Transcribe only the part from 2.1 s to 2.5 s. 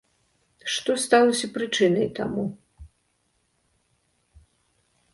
таму?